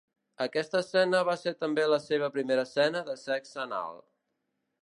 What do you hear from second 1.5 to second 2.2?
també la